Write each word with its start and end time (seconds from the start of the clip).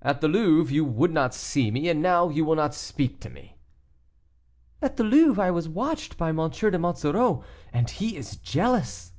"At 0.00 0.20
the 0.20 0.28
Louvre 0.28 0.72
you 0.72 0.84
would 0.84 1.10
not 1.12 1.34
see 1.34 1.72
me, 1.72 1.88
and 1.88 2.00
now 2.00 2.28
you 2.28 2.44
will 2.44 2.54
not 2.54 2.72
speak 2.72 3.18
to 3.18 3.28
me." 3.28 3.56
"At 4.80 4.96
the 4.96 5.02
Louvre 5.02 5.42
I 5.42 5.50
was 5.50 5.68
watched 5.68 6.16
by 6.16 6.28
M. 6.28 6.36
de 6.38 6.78
Monsoreau, 6.78 7.42
and 7.72 7.90
he 7.90 8.16
is 8.16 8.36
jealous." 8.36 9.10